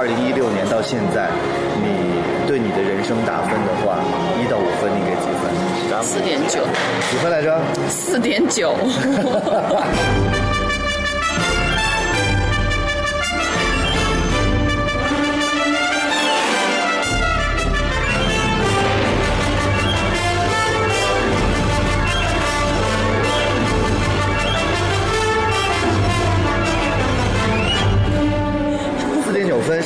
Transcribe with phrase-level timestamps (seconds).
[0.00, 1.28] 二零一六年到现在，
[1.76, 1.92] 你
[2.48, 4.00] 对你的人生打分的话，
[4.40, 5.52] 一到五分你给几分？
[6.02, 6.64] 四点九，
[7.10, 7.60] 几分来着？
[7.90, 8.72] 四点九。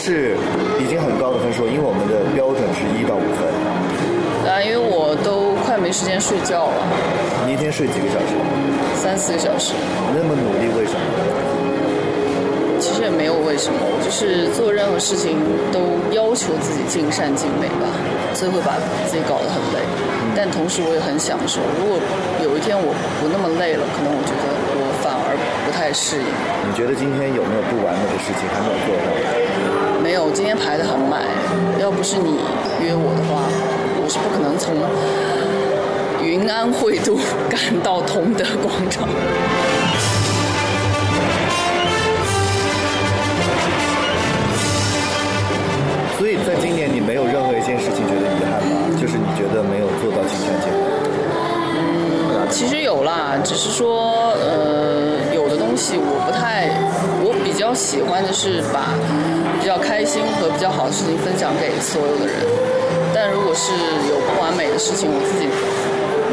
[0.04, 0.36] 是
[0.76, 3.48] 已经很高的分数，因为我们的标准是一到五分。
[4.44, 6.76] 啊，因为我都快没时间睡觉了，
[7.48, 8.36] 你一天睡几个小时？
[9.00, 9.72] 三四个小时。
[10.12, 11.00] 那么努力，为什么？
[12.76, 15.40] 其实也没有为什么，我就是做任何事情
[15.72, 15.80] 都
[16.12, 17.88] 要求自己尽善尽美吧，
[18.36, 18.76] 所以会把
[19.08, 19.80] 自己搞得很累。
[20.36, 21.96] 但同时我也很享受，如果
[22.44, 22.92] 有一天我
[23.24, 25.36] 不那么累了，可能我觉得我反而
[25.66, 26.24] 不太适应。
[26.64, 30.00] 你觉得今天有没有不完美的事情还没有做到？
[30.00, 31.20] 没有，今天排得很满，
[31.78, 32.40] 要不是你
[32.80, 33.44] 约我的话，
[34.00, 34.72] 我是不可能从
[36.24, 37.20] 云安汇都
[37.52, 39.06] 赶到同德广场。
[46.16, 48.96] 所以在今年你没有任何一件事情觉得遗憾吗？
[48.98, 50.80] 就是你觉得没有做到尽善尽美。
[52.50, 54.83] 其实有啦，只是说，呃，
[55.74, 56.70] 东西我不太，
[57.18, 58.94] 我比较喜欢的是把
[59.58, 62.46] 比较开心和比较好的事情分享给所有的人。
[63.10, 63.74] 但如果是
[64.06, 65.50] 有不完美的事情，我自己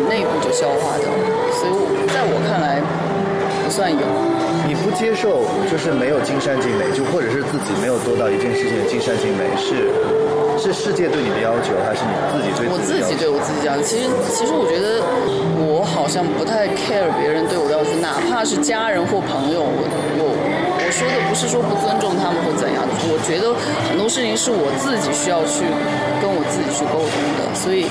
[0.06, 1.26] 内部就消化掉了，
[1.58, 2.78] 所以我在我看来
[3.72, 3.98] 算有。
[4.68, 9.90] 你不接受就是没有尽善尽美，就或者是自己没有做到一件事情的尽善尽美，是
[10.60, 13.10] 是世界对你的要求，还是你自己对我自己的要求？
[13.10, 15.02] 自己对我自己要求，其实其实我觉得
[15.58, 19.82] 我好像不太 care 别人对我的要求，哪怕是家人或朋友，我
[20.20, 23.50] 我我说的不是说不尊重他们或怎样，我觉得
[23.90, 25.66] 很多事情是我自己需要去
[26.22, 27.88] 跟我自己去沟通的，所以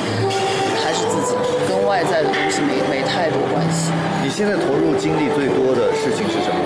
[0.90, 1.36] 还是自己
[1.68, 3.92] 跟外在的东西没没太多关系，
[4.24, 6.58] 你现在投入精力最多的事情是什么？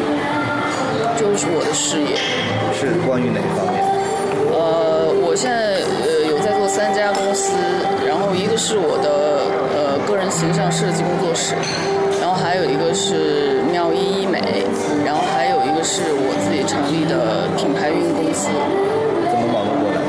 [1.21, 2.17] 就是我的事业。
[2.73, 3.85] 是关于哪一方面？
[4.49, 7.53] 呃，我现在呃有在做三家公司，
[8.09, 9.45] 然后一个是我的
[9.77, 11.55] 呃个人形象设计工作室，
[12.19, 14.41] 然后还有一个是妙医医美，
[15.05, 18.49] 然后还有一个是我自己成立的品牌运营公司。
[19.29, 20.01] 怎么忙得过来？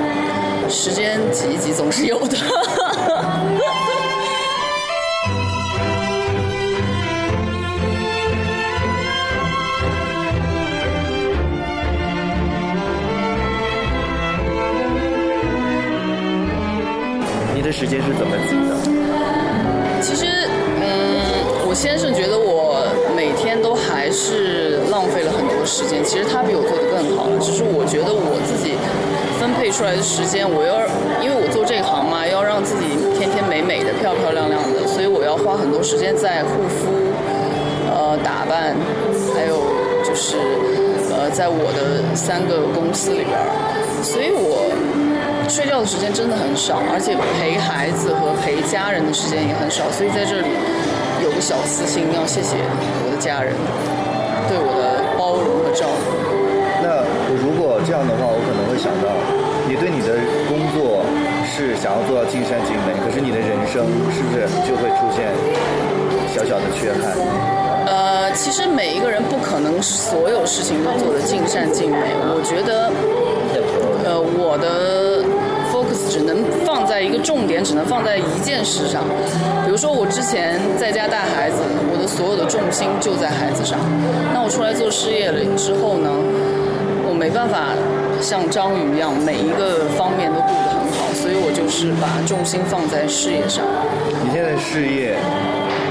[0.70, 2.38] 时间挤一挤总是有的。
[17.78, 18.72] 时间是怎么挤的？
[20.02, 20.48] 其实，
[20.80, 21.20] 嗯，
[21.68, 26.02] 我先生觉得我每天都还是浪费了很多时间。
[26.02, 28.80] 其实他比我做的更好，只是我觉得我自己
[29.42, 30.80] 分配出来的时间，我要
[31.20, 36.88] 因为我做这行嘛，要让自己天天美美的、漂漂亮亮的，所以我要花很多时间在护肤、
[37.92, 38.72] 呃打扮，
[39.36, 39.60] 还有
[40.00, 40.40] 就是
[41.12, 43.36] 呃在我的三个公司里边，
[44.02, 44.65] 所以我。
[45.48, 50.50] 睡觉的时间真的很少，而且陪孩子和陪家人的时间也很少，所以在这里
[51.24, 52.58] 有个小私心，要谢谢
[53.06, 53.54] 我的家人
[54.50, 56.12] 对我的包容和照顾。
[56.84, 57.06] 那
[57.40, 59.08] 如果这样的话，我可能会想到，
[59.70, 60.18] 你对你的
[60.50, 61.06] 工作
[61.46, 65.30] 是想要做到尽善尽美，可是你的人生是不是就会出现
[66.34, 67.16] 小小的缺憾？
[67.86, 72.18] 呃，其实每一个人不可能所有事情都做得尽善尽美。
[72.34, 72.90] 我觉得，
[74.04, 75.24] 呃，我的
[76.16, 79.04] 只能放在一个重点，只能放在一件事上。
[79.66, 81.60] 比如说，我之前在家带孩子，
[81.92, 83.78] 我的所有的重心就在孩子上。
[84.32, 86.08] 那我出来做事业了之后呢，
[87.04, 87.76] 我没办法
[88.24, 93.60] 像章鱼一样每一个方面都顾得很好，所以我就是把重心放在事业上。
[94.24, 95.20] 你现在事业，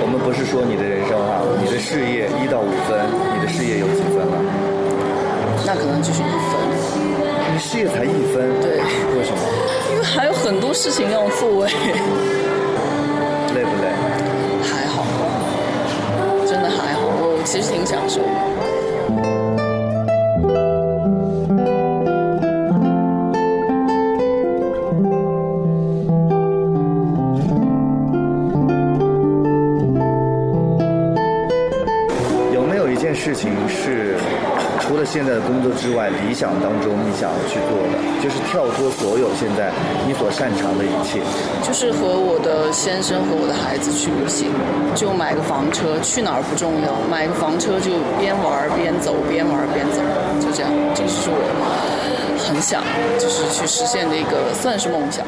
[0.00, 2.96] 我们不是说你的人生哈，你的事业一到五分，
[3.36, 4.40] 你的事业有几分了？
[5.68, 6.56] 那可能就是一分，
[7.52, 8.80] 你事业才一分，对
[9.12, 9.44] 为什么？
[9.94, 11.70] 因为还有很多事情要做哎。
[13.54, 13.86] 累不累？
[14.64, 15.04] 还好，
[16.44, 19.43] 真的还好，我其实挺享受的。
[32.94, 34.14] 一件事情是
[34.78, 39.72] 除了现在的工作之外，理想当中你想要去做的，就是跳脱所有现在
[40.06, 41.18] 你所擅长的一切？
[41.66, 44.46] 就是和我的先生和我的孩子去旅行，
[44.94, 49.98] 就买个房车，去哪儿不重要，买个房车就边玩边走，边玩边走，
[50.38, 51.34] 就这样，这就是我
[52.38, 52.80] 很很想
[53.18, 55.26] 就是去实现的一个算是梦想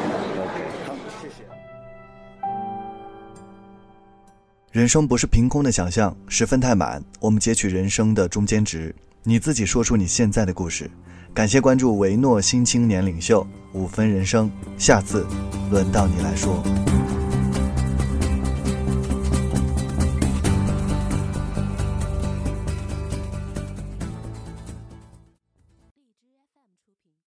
[4.77, 8.93] 人生不是凭空的想象，十分太满，我们截取人生的中间值。
[9.23, 10.87] 你自己说出你现在的故事。
[11.33, 13.43] 感谢关注维诺新青年领袖
[13.73, 15.25] 五分人生，下次
[15.71, 16.63] 轮到你来说。